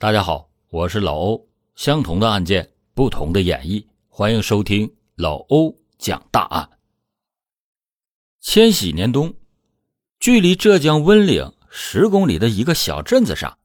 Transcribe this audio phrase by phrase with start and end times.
[0.00, 1.46] 大家好，我是老欧。
[1.74, 6.70] 相同的案件，不同的演绎，欢迎收听老欧讲大案。
[8.40, 9.34] 千禧年冬，
[10.18, 13.58] 距离浙江温岭十公里的一个小镇子上，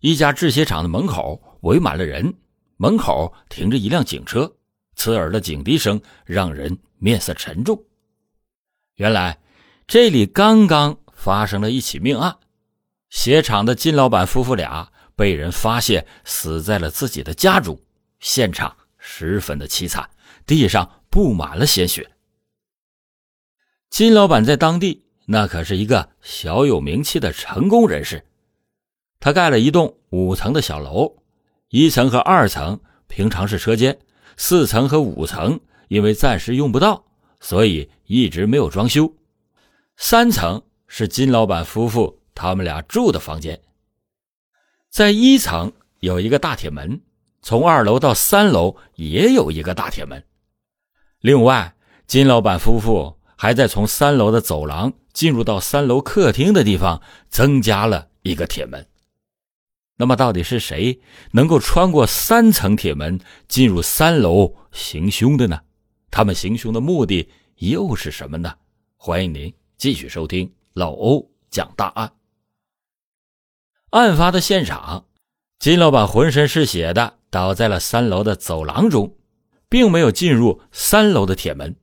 [0.00, 2.32] 一家制鞋厂的门口围满了人，
[2.78, 4.50] 门口停着一辆警车，
[4.94, 7.78] 刺耳的警笛声让人面色沉重。
[8.94, 9.38] 原来，
[9.86, 12.38] 这里刚刚发生了一起命案，
[13.10, 14.90] 鞋厂的金老板夫妇俩。
[15.16, 17.78] 被人发现死在了自己的家中，
[18.20, 20.08] 现场十分的凄惨，
[20.46, 22.10] 地上布满了鲜血。
[23.90, 28.24] 金老板在当地那可是一个小有名气的成功人士，
[29.20, 31.22] 他盖了一栋五层的小楼，
[31.68, 33.98] 一层和二层平常是车间，
[34.36, 37.04] 四层和五层因为暂时用不到，
[37.38, 39.14] 所以一直没有装修，
[39.96, 43.60] 三层是金老板夫妇他们俩住的房间。
[44.92, 47.00] 在一层有一个大铁门，
[47.40, 50.22] 从二楼到三楼也有一个大铁门。
[51.20, 51.74] 另外，
[52.06, 57.00] 金老板夫妇还在从三楼的走廊进入到三楼客厅的地方
[57.30, 58.86] 增加了一个铁门。
[59.96, 61.00] 那么，到底是谁
[61.30, 65.58] 能够穿过三层铁门进入三楼行凶的呢？
[66.10, 68.54] 他们行凶的目的又是什么呢？
[68.96, 72.12] 欢迎您继续收听老欧讲大案。
[73.92, 75.04] 案发的现场，
[75.58, 79.14] 金老板浑身是血的倒在了三楼的走廊中，
[79.68, 81.76] 并没有进入三楼的铁门，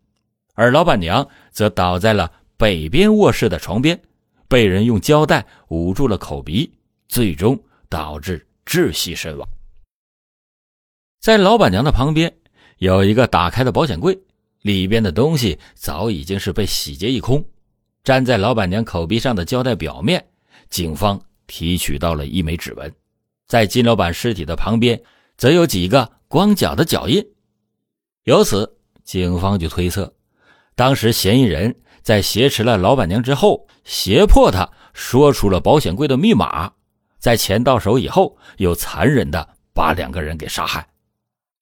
[0.55, 4.01] 而老板娘则倒在了北边卧室的床边，
[4.47, 6.73] 被人用胶带捂住了口鼻，
[7.07, 9.47] 最终导致窒息身亡。
[11.19, 12.35] 在老板娘的旁边
[12.79, 14.19] 有一个打开的保险柜，
[14.63, 17.45] 里边的东西早已经是被洗劫一空，
[18.05, 20.25] 粘在老板娘口鼻上的胶带表面，
[20.71, 21.21] 警方。
[21.49, 22.93] 提取到了一枚指纹，
[23.47, 25.01] 在金老板尸体的旁边，
[25.35, 27.25] 则有几个光脚的脚印。
[28.23, 30.13] 由此，警方就推测，
[30.75, 36.71] 当时嫌疑人在挟持了老板娘之后，胁迫她说出了保险柜的密码，
[37.17, 40.87] 在钱到手以后，又残忍的把两个人给杀害。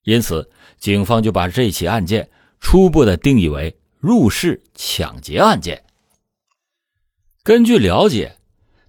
[0.04, 5.81] 因此，警方就把这起案件初步的定义为入室抢劫案件。
[7.44, 8.37] 根据了解。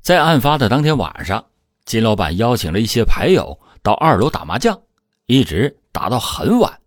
[0.08, 1.44] 在案发的当天晚上，
[1.84, 4.80] 金老板邀请了一些牌友到二楼打麻将，
[5.26, 6.80] 一直打到很晚。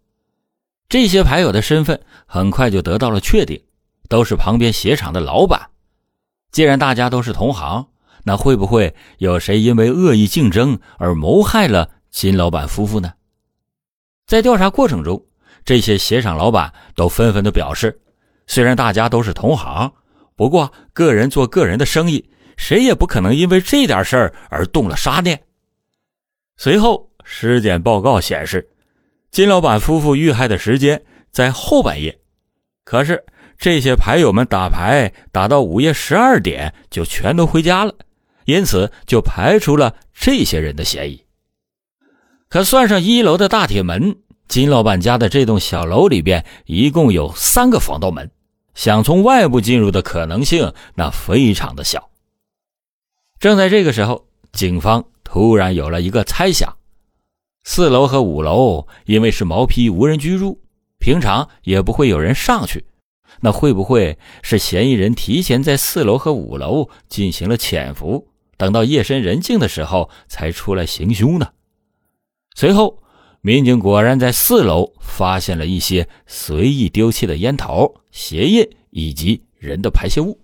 [0.89, 3.63] 这些牌友的身份很快就得到了确定，
[4.09, 5.69] 都是旁边鞋厂的老板。
[6.51, 7.89] 既然大家都是同行，
[8.23, 13.13] 那会不会有谁因为恶意竞争而谋害了金老板夫妇呢？
[14.25, 15.23] 在调查过程中，
[15.63, 18.01] 这些鞋厂老板都纷纷的表示，
[18.47, 19.93] 虽然大家都是同行，
[20.35, 22.30] 不过个人做个人的生意。
[22.61, 25.41] 谁也不可能因为这点事儿而动了杀念。
[26.57, 28.69] 随后，尸检报告显示，
[29.31, 31.01] 金老板夫妇遇害的时间
[31.31, 32.19] 在后半夜。
[32.85, 33.25] 可是，
[33.57, 37.95] 这些牌友们打牌打到午夜十二点就全都回家了，
[38.45, 41.25] 因此就排除了这些人的嫌疑。
[42.47, 44.17] 可算上一楼的大铁门，
[44.47, 48.29] 金老板家的这栋小楼里边一共有三个防盗门，
[48.75, 52.10] 想从外部进入的可能性那非常的小。
[53.41, 56.77] 正在这个时候，警方突然有了一个猜想：
[57.63, 60.59] 四楼和五楼因为是毛坯，无人居住，
[60.99, 62.85] 平常也不会有人上去。
[63.39, 71.49] 那会不会是嫌疑人提前在四楼和五楼进行了潜伏，等到夜深人静的时候才出来行凶呢？
[72.53, 73.01] 随后，
[73.41, 80.39] 民警果然在四楼发现了一些随意丢弃的烟头、鞋印以及人的排泄物。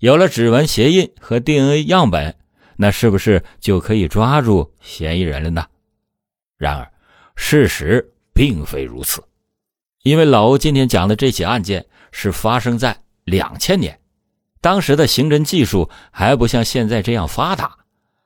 [0.00, 2.34] 有了指纹、鞋印和 DNA 样本，
[2.76, 5.66] 那是不是就可以抓住嫌疑人了呢？
[6.56, 6.90] 然而，
[7.36, 9.22] 事实并非如此，
[10.02, 14.00] 因为老欧今天讲的这起案件是发生在两千年，
[14.62, 17.76] 当时的刑侦技术还不像现在这样发达。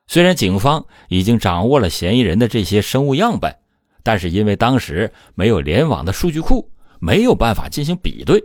[0.06, 3.52] 虽然警方已经掌握了嫌疑人的这些生物样本，
[4.04, 6.70] 但是因为当时没有联网的数据库，
[7.00, 8.40] 没有办法进行比对，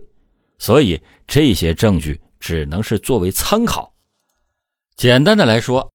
[0.57, 2.19] 所以这些证据。
[2.39, 3.93] 只能是作为参考。
[4.95, 5.91] 简单的来说，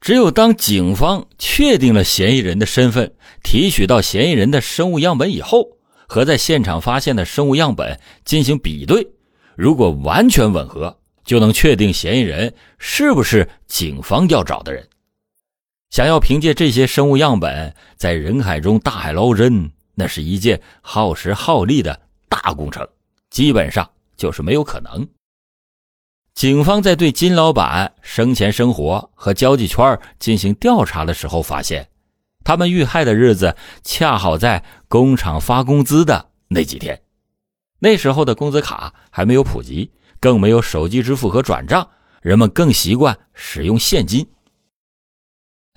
[0.00, 5.76] 只有当警方确定了嫌疑人的身份，提取到嫌疑人的生物样本以后，
[6.08, 9.06] 和在现场发现的生物样本进行比对，
[9.56, 14.88] 如果完全吻合，就能确定嫌疑人是不是警方要找的人。
[15.90, 22.88] 想要凭借这些生物样本在人海中大海捞针，那是一件耗时耗力的大工程，
[23.28, 25.06] 基本上就是没有可能。
[26.34, 31.88] 警方在对金老板生前生活和交际圈进行调查的时候，发现
[32.44, 37.02] 他们遇害的日子恰好在工厂发工资的那几天。
[37.78, 41.88] 那时候的工资卡还没有普及，更没有手机支付和转账，
[42.22, 44.26] 人们更习惯使用现金。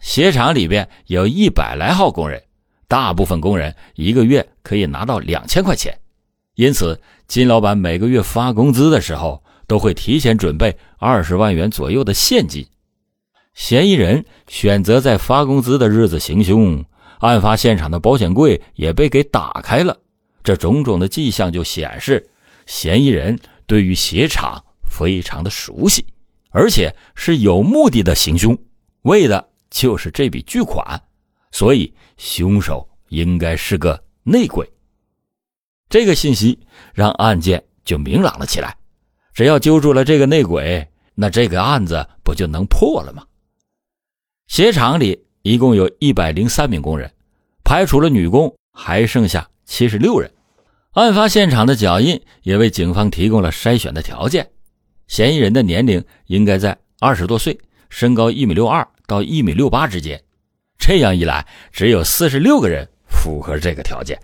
[0.01, 2.43] 鞋厂里边有一百来号工人，
[2.87, 5.97] 大部分工人一个月可以拿到两千块钱，
[6.55, 12.63] 因此金老板每个月发工资的时候都会提前准备二十万元左右的现金。
[13.55, 16.85] 嫌疑人选择在发工资的日子行凶，
[17.17, 19.97] 案发现场的保险柜也被给打开了。
[20.43, 22.29] 这种种的迹象就显示，
[22.67, 26.05] 嫌疑人对于鞋厂非常的熟悉，
[26.51, 28.55] 而且是有目的的行凶，
[29.01, 31.01] 为的就是这笔巨款，
[31.49, 34.71] 所以凶手应该是个内鬼。
[35.89, 36.59] 这个信息
[36.93, 38.77] 让案件就明朗了起来，
[39.33, 43.23] 只要揪住了这个内鬼，那这个案子不就能破了吗？
[44.47, 47.11] 鞋厂里一共有一百零三名工人，
[47.63, 49.49] 排除了女工，还剩下。
[49.65, 50.29] 七十六人，
[50.91, 54.47] 案发现场的脚印也为警方提供了筛选的条件。
[55.07, 57.57] 嫌疑人的年龄应该在二十多岁，
[57.89, 60.21] 身高一米六二到一米六八之间。
[60.77, 64.19] 这样一来，只有四十六个人符合这个条件。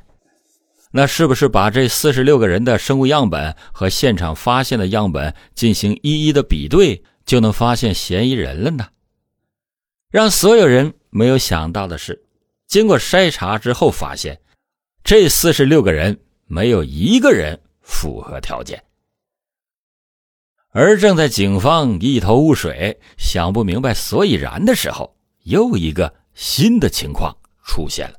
[0.92, 8.88] 那是不是把这四十六个人的生物样本和现场发现的样本进行一一的比对，就能发现嫌疑人了呢？
[10.10, 12.24] 让所有人没有想到的是，
[12.66, 14.40] 经过筛查之后发现。
[15.04, 18.84] 这四十六个人没有一个人符合条件，
[20.72, 28.16] 而正在警方一头雾水、想不明白所以然的时候，又一个新的情况出现了。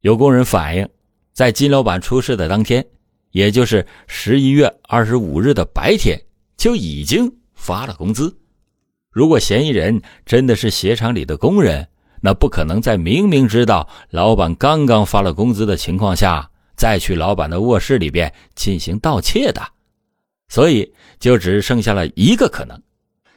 [0.00, 0.88] 有工人反映，
[1.32, 2.84] 在金老板出事的当天，
[3.30, 6.20] 也就是十一月二十五日的白天，
[6.56, 8.36] 就已经发了工资。
[9.10, 11.86] 如果嫌疑人真的是鞋厂里的工人，
[12.20, 19.62] 那不可能在明明知道老板刚刚发了工资的情况下，再去老板的卧室里边进行盗窃的，
[20.48, 22.80] 所以就只剩下了一个可能：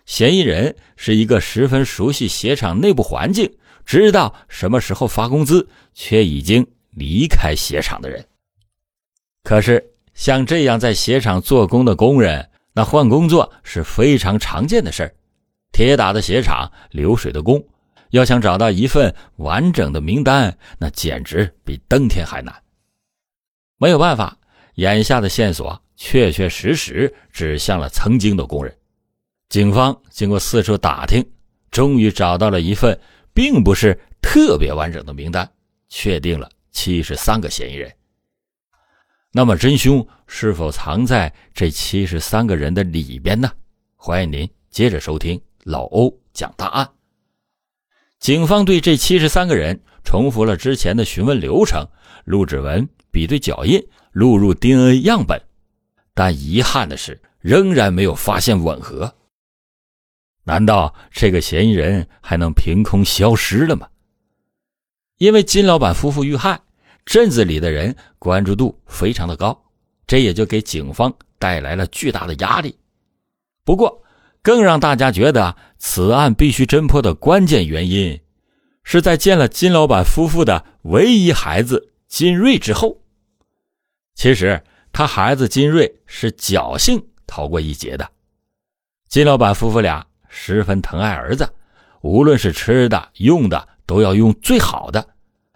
[0.06, 3.50] 嫌疑人是一个十分熟悉鞋厂内部环境，
[3.86, 8.26] 知道什么时候发工资，却已经离开鞋厂的人。
[9.44, 15.14] 可是像这样在鞋厂做工的工人，那换工作是非常常见的事儿。
[15.72, 17.64] 铁打的鞋厂，流水的工。
[18.12, 22.54] 要想找到一份完整的名单，那简直比登天还难。
[23.78, 24.38] 没有办法，
[24.76, 28.78] 眼下的线索确确实实指向了曾经的工人。
[29.50, 31.28] 警方经过四处打听，
[31.72, 33.00] 终于找到了一份
[33.34, 35.52] 并不是特别完整的名单，
[35.90, 37.90] 确定了七十三个嫌疑人。
[39.32, 43.50] 那么真凶是否藏在这七十三个人的里边呢？
[43.96, 46.90] 欢迎您接着收听老欧讲大案。
[48.20, 51.88] 警方对这七十三个人重复了之前的询问流程，
[52.26, 53.82] 录指纹、比对脚印、
[54.12, 55.42] 录入 DNA 样本，
[56.14, 59.16] 但遗憾的是，仍然没有发现吻合。
[60.44, 63.88] 难道这个嫌疑人还能凭空消失了吗？
[65.18, 66.60] 因为金老板夫妇遇害，
[67.06, 69.64] 镇子里的人关注度非常的高，
[70.08, 72.78] 这也就给警方带来了巨大的压力。
[73.64, 74.04] 不过，
[74.42, 78.20] 更让大家觉得此案必须侦破的关键原因，
[78.84, 83.02] 是在见了金老板夫妇的唯一孩子金瑞之后。
[84.16, 88.10] 其实他孩子金瑞是侥幸逃过一劫的。
[89.08, 91.50] 金老板夫妇俩十分疼爱儿子，
[92.02, 95.08] 无论是吃的用的都要用最好的，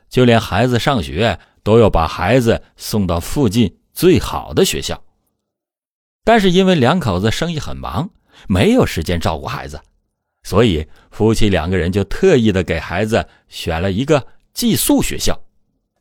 [0.10, 5.04] 就连孩子上学都要把孩子送到附近最好的学校。
[6.24, 8.10] 但是因为两口子生意很忙。
[8.48, 9.82] 没有时间照顾孩子，
[10.44, 15.42] 所以夫妻两个人就特意的给孩子选了一个寄宿学校，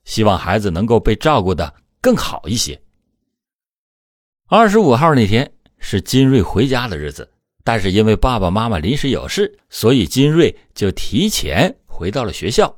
[0.04, 2.78] 希望孩子能够被照顾的更好一些。
[4.48, 7.32] 二十五号那天是金瑞回家的日子，
[7.64, 12.76] 但是因为爸爸妈妈临时有事，所以金瑞就提前回到了学校，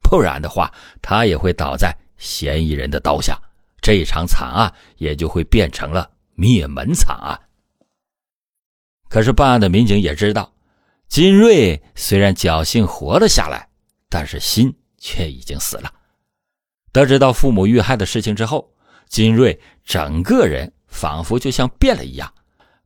[0.00, 0.72] 不然的话
[1.02, 3.36] 他也会倒在嫌疑人的刀下，
[3.80, 7.36] 这一场惨案也就会变成了灭门惨案。
[9.08, 10.52] 可是办案的民警也知道，
[11.08, 13.68] 金瑞虽然侥幸活了下来，
[14.08, 15.92] 但是心却已经死了。
[16.92, 18.72] 得知到父母遇害的事情之后，
[19.08, 22.32] 金瑞整个人仿佛就像变了一样，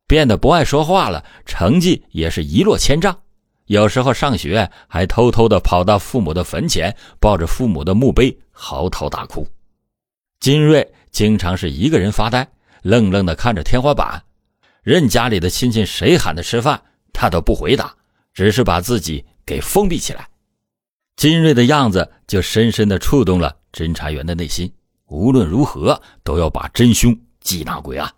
[0.07, 3.24] 变得不爱说话了，成绩也是一落千丈。
[3.67, 9.47] 有时候上学还偷偷的跑到父母的坟前，抱着父母的墓碑嚎啕大哭。
[10.39, 12.47] 金瑞经常是一个人发呆，
[12.83, 14.23] 愣愣的看着天花板。
[14.83, 17.97] 任家里的亲戚谁喊他吃饭，他都不回答，
[18.35, 20.29] 只是把自己给封闭起来。
[21.17, 24.71] 金瑞的样子就深深的触动了侦查员的内心，
[25.07, 28.13] 无论如何都要把真凶缉拿归案。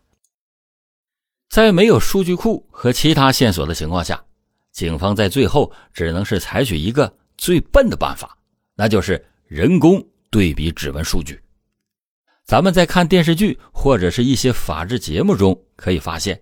[1.49, 4.25] 在没有数据库和其他线索的情况下，
[4.77, 8.37] 警方在最后只能是采取一个最笨的办法，
[8.75, 11.41] 那就是人工对比指纹数据。
[12.45, 16.39] 咱们在看电视剧或者是一些法制节目中可以发现，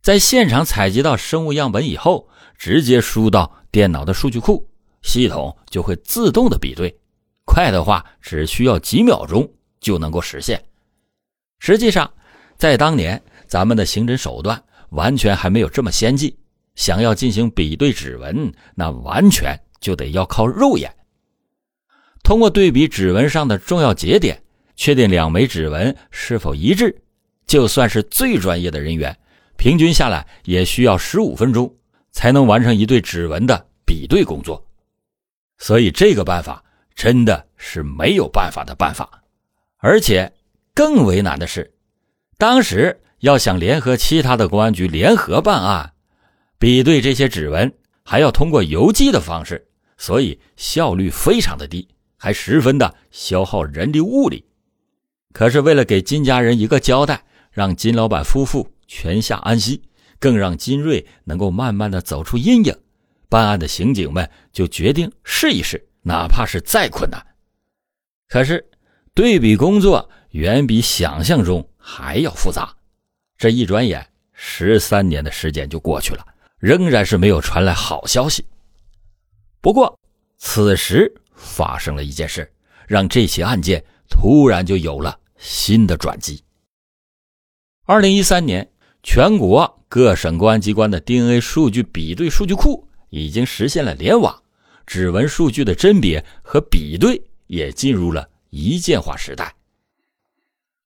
[0.00, 4.66] 在现场采集到生物样本以后，直接输到电脑的数据库，
[5.02, 6.98] 系统就会自动的比对，
[7.44, 9.46] 快的话只需要几秒钟
[9.78, 10.64] 就能够实现。
[11.58, 12.10] 实际上，
[12.56, 13.22] 在当年。
[13.46, 16.34] 咱们的刑侦手段完全还没有这么先进，
[16.74, 20.94] 想要进行比对指纹，那完全就得要靠肉眼。
[22.22, 24.42] 通过对比指纹上的重要节点，
[24.76, 27.02] 确定两枚指纹是否一致，
[27.46, 29.16] 就算是最专业的人员，
[29.56, 31.74] 平均下来也需要十五分钟
[32.10, 34.64] 才能完成一对指纹的比对工作。
[35.58, 36.64] 所以这个办法
[36.94, 39.22] 真的是没有办法的办法，
[39.78, 40.32] 而且
[40.74, 41.72] 更为难的是，
[42.38, 42.98] 当时。
[43.22, 45.92] 要想联合其他的公安局联合办案，
[46.62, 49.66] 比对这些指纹，还要通过邮寄的方式，
[49.98, 54.44] 所以效率非常的低，还十分的消耗人力物力。
[55.32, 59.82] 可是为了给金家人一个交代，让金老板夫妇全下安息，
[60.20, 62.72] 更让金瑞能够慢慢的走出阴影，
[63.28, 67.20] 办案的刑警们就决定试一试，哪怕是再困难。
[68.28, 68.64] 可是
[69.14, 72.72] 对比工作远比想象中还要复杂。
[73.36, 76.24] 这一转眼，十三年的时间就过去了，
[76.62, 78.46] 仍然是没有传来好消息。
[79.60, 79.98] 不过，
[80.38, 82.48] 此时发生了一件事，
[82.86, 86.40] 让这起案件突然就有了新的转机。
[87.84, 88.70] 二零一三年，
[89.02, 94.40] 全国各省公安机关的 DNA 数据比对数据库已经实现了联网，
[94.86, 99.52] 指纹数据的甄别和比对也进入了一键化时代。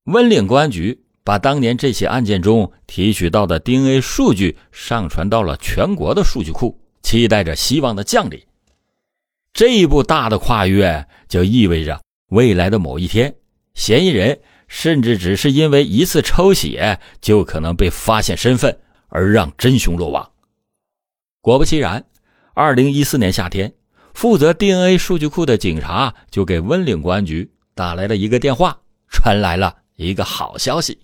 [0.04, 1.02] 温岭公安局。
[1.26, 8.40] 把当年这起案件中提取到的 DNA 数据上传到了全国的数据库，期待着希望的降临。
[9.52, 13.35] 这一步大的跨越，就意味着未来的某一天，
[13.75, 18.78] 嫌疑人甚至只是因为一次抽血就可能被发现身份，
[19.09, 20.30] 而让真凶落网。
[21.40, 22.04] 果不其然，
[22.54, 23.75] 二零一四年夏天，
[24.14, 28.78] 负责 DNA 数据库的警察就给温岭公安局打来了一个电话，
[29.11, 30.97] 传来了一个好消息。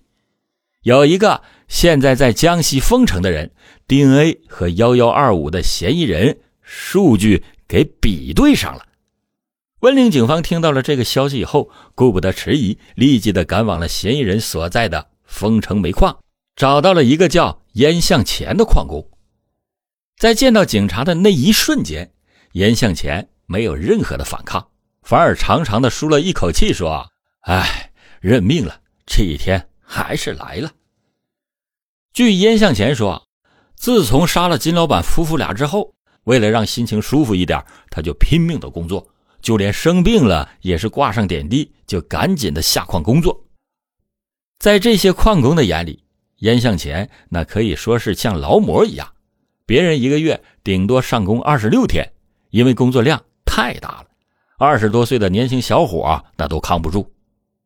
[0.83, 3.51] 有一个现在在江西丰城的人
[3.87, 8.85] ，DNA 和幺幺二五的嫌疑人数据给比对上了。
[9.79, 16.19] 温岭警方听到了这个消息以后，顾不得迟疑，立即的赶往了嫌疑人所在的丰城煤矿，
[16.55, 19.09] 找到了一个叫严向前的矿工。
[20.17, 22.11] 在见到警察的那一瞬间，
[22.51, 24.67] 严向前没有任何的反抗，
[25.01, 27.09] 反而长长的舒了一口气，说
[27.47, 30.71] ：“哎，认命了，这一天。”还是来了。
[32.13, 33.27] 据燕向前说，
[33.75, 39.07] 自从杀了金老板夫妇俩之后，为了让心情舒服一点，他就拼命的工作，
[39.39, 43.39] 就连生病了也是挂上点滴就赶紧的下矿工作。
[44.57, 46.03] 在这些矿工的眼里，
[46.37, 49.07] 燕向前那可以说是像劳模一样，
[49.67, 52.11] 别人一个月顶多上工二十六天，
[52.49, 54.07] 因为工作量太大了，
[54.57, 57.13] 二十多岁的年轻小伙那都扛不住。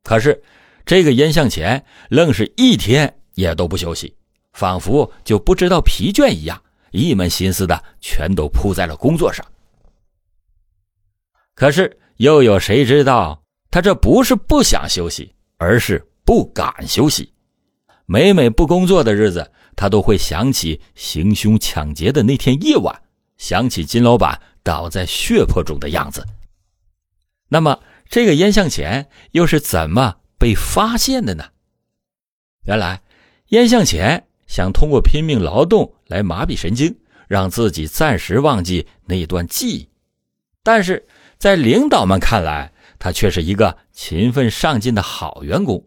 [0.04, 0.44] 可是。
[0.88, 4.16] 这个严向前愣是一天也都不休息，
[4.54, 6.60] 仿佛就不知道疲倦一样，
[6.92, 9.46] 一门心思的全都扑在了工作上。
[11.54, 17.34] 可是又有谁知道，他这不是不想休息，而是不敢休息。
[18.06, 23.02] 每每不工作的日子，他都会想起行凶抢劫的那天夜晚，
[23.38, 26.26] 想起金老板倒在血泊中的样子。
[27.50, 27.78] 那么，
[28.08, 30.16] 这个严向前又是怎么？
[30.38, 31.46] 被发现的呢？
[32.66, 33.02] 原来，
[33.48, 36.96] 燕向前想通过拼命劳动来麻痹神经，
[37.28, 39.90] 让自己暂时忘记那段记忆。
[40.64, 45.84] 但是在领导们看来，他却是一个勤奋上进的好员工。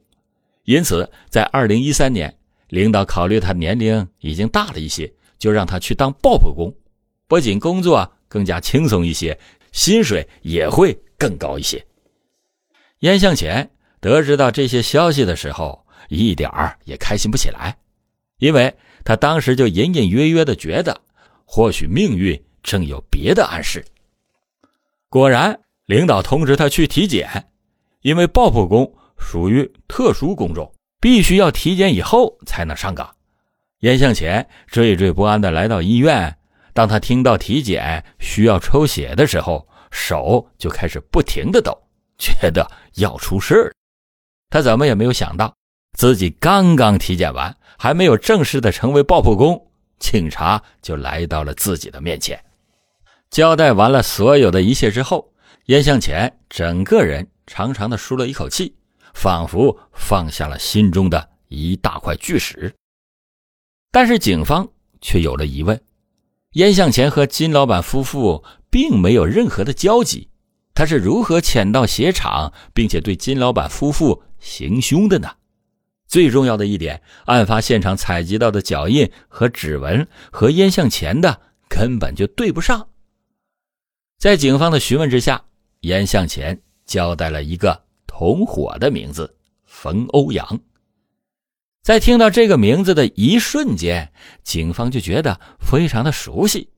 [0.64, 2.35] 因此，在二零一三年，
[2.69, 6.75] 领导考虑他年龄已经大了一些，就让他去当爆破工。
[7.28, 9.38] 不仅工作更加轻松一些，
[9.73, 11.85] 薪水也会更高一些。
[13.00, 13.71] 燕向前。
[14.00, 17.76] 得知到这些消息的时候，一点儿也开心不起来，
[18.38, 20.99] 因为他当时就隐隐约约的觉得，
[21.45, 23.85] 或许命运正有别的暗示。
[25.09, 27.50] 果然，领导通知他去体检，
[28.02, 33.14] 因为爆破工属于特殊工种，必须要体检以后才能上岗。
[33.80, 36.38] 严向前惴惴不安的来到医院，
[36.73, 41.76] 当他听到体检需要抽血的时候，手就开始不停的抖，
[42.16, 43.75] 觉得要出事儿。
[44.50, 45.54] 他怎么也没有想到，
[45.97, 52.38] 自己刚刚体检完，还没有正式的成为爆破工，警察就来到了自己的面前。
[53.30, 55.33] 交代完了所有的一切之后，
[55.66, 58.75] 燕向前整个人长长的舒了一口气，
[59.14, 62.75] 仿佛放下了心中的一大块巨石。
[63.92, 64.69] 但是警方
[65.00, 65.80] 却有了疑问：
[66.52, 70.30] 燕向前和金老板夫妇并没有任何的交集，
[70.75, 75.31] 他是如何潜到鞋厂，并且对金老板夫妇行凶的呢？
[76.07, 82.89] 最重要的一点，案发现场采集到的脚印和指纹和燕向前的根本就对不上。
[84.19, 85.45] 在警方的询问之下，
[85.81, 90.61] 燕向前交代了一个同伙的名字——冯欧阳。
[91.83, 94.12] 在听到这个名字的一瞬间，
[94.43, 96.69] 警方就觉得非常的熟悉。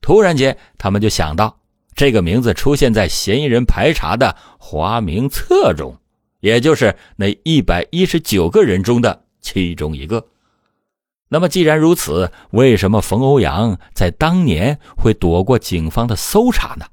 [0.00, 1.61] 突然间，他们就想到
[1.94, 5.96] 这个名字出现在嫌疑人排查的花名册中，
[6.40, 10.26] 也就是那一百一十九个人中的其中一个。
[11.28, 16.84] 那么，既然如此，为什么冯欧阳在当年会躲过警方的搜查呢？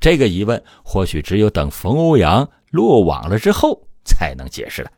[0.00, 4.90] 这个疑问或许只有等冯欧阳落网了之后才能解释了。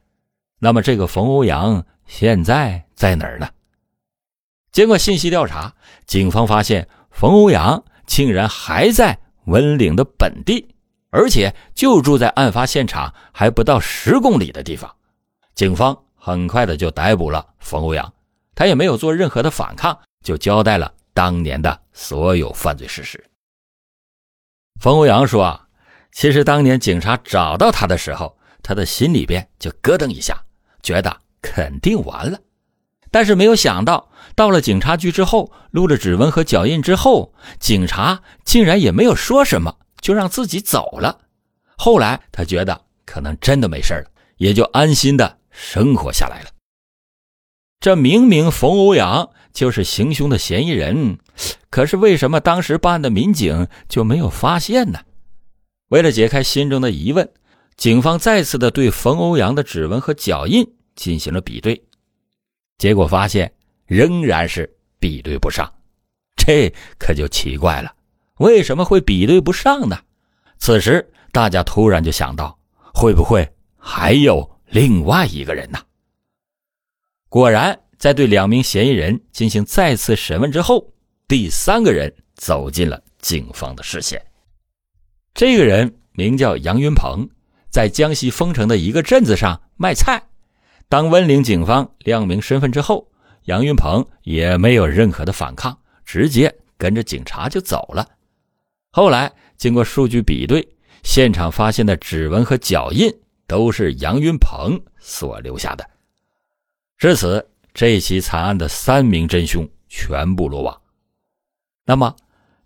[0.59, 3.49] 那么，这个冯欧阳现在在哪儿呢？
[4.71, 5.75] 经过信息调查，
[6.07, 10.75] 警方发现冯欧阳竟然还在温岭的本地，
[11.11, 14.93] 而且就住在案发现场还不到十公里的地方。
[15.55, 18.13] 警方很快的就逮捕了冯欧阳，
[18.57, 23.25] 他也没有做任何的反抗，就交代了当年的所有犯罪事实。
[24.81, 25.69] 冯欧阳说：“啊，
[26.11, 30.37] 其实当年警察找到他的时候，他的心里边就咯噔一下。”
[30.83, 32.41] 觉得肯定完了，
[33.13, 34.10] 但是没有想到，
[34.41, 41.21] 到了警察局之后，录了指纹和脚印之后，警察竟然也没有说什么，就让自己走了。
[41.77, 46.49] 后来他觉得可能真的没事了，也就安心的生活下来了。
[47.81, 51.19] 这明明冯欧阳就是行凶的嫌疑人，
[51.69, 55.01] 可是为什么当时办案的民警就没有发现呢？
[55.91, 57.31] 为了解开心中的疑问。
[57.77, 61.85] 警方再次的对冯欧阳的指纹和脚印进行了比对，
[62.79, 63.53] 结果发现
[63.91, 65.69] 仍然是比对不上，
[66.37, 67.93] 这可就奇怪了，
[68.37, 69.99] 为什么会比对不上呢？
[70.59, 72.57] 此时大家突然就想到，
[72.95, 75.81] 会不会还有另外一个人呢？
[77.29, 80.93] 果然，在对两名嫌疑人进行再次审问之后，
[81.27, 84.25] 第三个人走进了警方的视线。
[85.35, 87.29] 这个人名叫杨云鹏。
[87.71, 90.21] 在江西丰城的一个镇子上卖菜，
[90.89, 93.09] 当温岭警方亮明身份之后，
[93.45, 98.07] 杨云鹏也没有任何的反抗，直接跟着警察就走了。
[98.91, 100.67] 后来经过数据比对，
[101.03, 103.13] 现场发现的指纹和脚印
[103.47, 105.89] 都是杨云鹏所留下的。
[106.99, 110.81] 至此，这起惨案的三名真凶全部落网。
[111.85, 112.15] 那么，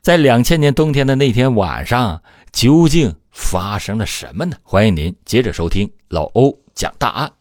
[0.01, 3.15] 在两千年冬天的那天晚上，究竟？
[3.37, 4.57] 发生了什么呢？
[4.63, 7.33] 欢迎您接着收听老欧讲大案。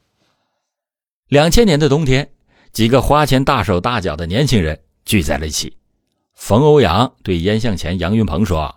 [1.28, 2.33] 两千年的冬天，
[2.74, 5.78] 几个花钱大手大脚的年轻人聚在了一起。
[6.34, 8.76] 冯欧阳对燕向前、杨云鹏说：“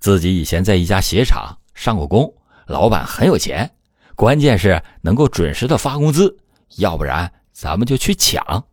[0.00, 2.34] 自己以前在一家鞋厂上过工，
[2.66, 3.70] 老板很有钱，
[4.16, 6.36] 关键是能够准时的发工资，
[6.78, 8.64] 要不然咱们就去抢。”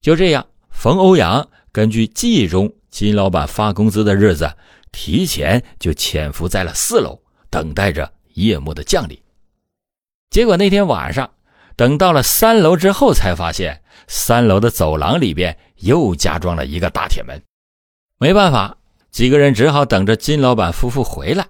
[0.00, 4.50] 就这样，冯欧阳根据记忆中金老板发工资的日子。
[4.92, 9.20] 提前就潜伏在了四楼，等待着夜幕的降临。
[10.30, 11.30] 结果那天晚上，
[11.76, 17.40] 等到了三楼之后，才发现三楼的走廊里边又加装了一个大铁门。
[18.18, 18.76] 没办法，
[19.10, 21.46] 几个人只好等着金老板夫妇回来。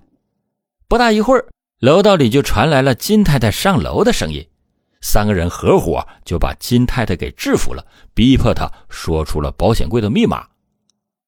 [0.89, 1.47] 不大一会儿，
[1.81, 4.47] 楼道里就传来了金太太上楼的声音。
[5.01, 10.47] 三个人合伙就把金太太给制服了，逼迫她说出了保险柜的密码。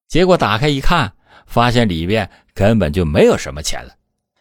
[0.08, 1.12] 结果打开一看。
[1.46, 3.94] 发现里边根本就没有什么钱了，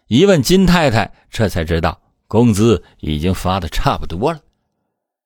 [0.08, 4.40] 一问金太太，这才知道工资已经发的差不多了。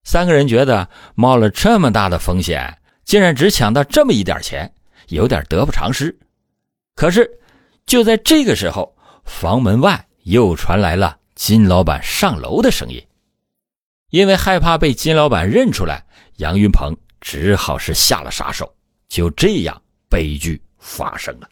[0.04, 4.72] 三个人觉得冒了这么大的风险，竟然只抢到这么一点钱，
[5.08, 6.18] 有点得不偿失。
[6.96, 7.30] 可是
[7.86, 13.02] 就在这个时候，房门外又传来了金老板上楼的声音。
[14.10, 16.06] 因为害怕被金老板认出来，
[16.38, 18.72] 杨云鹏只好是下了杀手。
[19.08, 21.48] 就这样，悲剧发生了。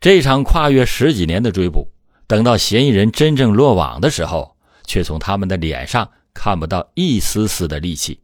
[0.00, 1.90] 这场跨越十几年的追捕，
[2.26, 8.20] 等到嫌疑人真正落网的时候，却从他们的脸上看不到一丝丝的戾气。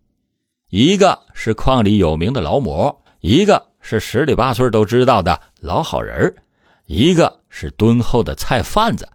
[0.68, 6.34] 一个是矿里有名的劳模，一个是十里八村都知道的老好人
[6.84, 9.08] 一个是敦厚的菜贩子，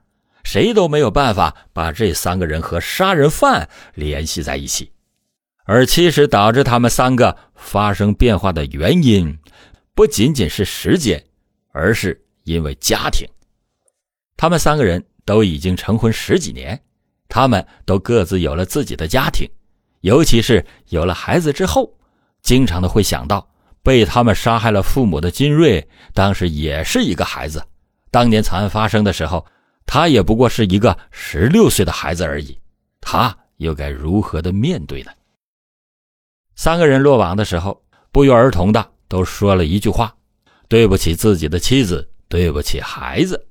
[0.44, 4.92] 谁都没有办法把这三个人和杀人犯联系在一起。
[5.66, 9.38] 而其实导致他们三个发生变化的原因，
[9.94, 11.24] 不仅仅是时间，
[11.72, 13.28] 而是因为家庭。
[14.38, 16.80] 他们三个人都已经成婚十几年，
[17.30, 19.50] 他们都各自有了自己的家庭，
[20.02, 21.92] 尤其是有了孩子之后，
[22.42, 23.48] 经常的会想到
[23.84, 27.64] 被他们杀害了父母的金瑞，当时也是一个孩子。
[28.10, 29.46] 当年惨案发生的时候，
[29.86, 32.58] 他也不过是一个十六岁的孩子而已，
[33.02, 35.12] 他又该如何的面对呢？
[36.56, 40.16] 三个人落网的时候，不约而同的都说了一句话
[40.68, 43.48] ：“对不起自己的妻子，对不起孩子。”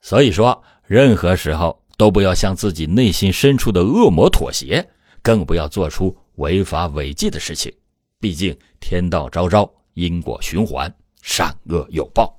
[0.00, 4.86] 所以说，任何时候都不要向自己内心深处的恶魔妥协，
[5.22, 7.72] 更不要做出违法违纪的事情。
[8.20, 12.34] 毕竟天道昭昭，因果循环，善恶有报。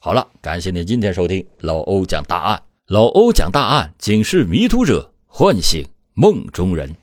[0.00, 2.62] 好了，感谢您今天收听老欧讲大案。
[2.86, 6.94] 老欧讲大案，警示迷途者，唤醒梦中人。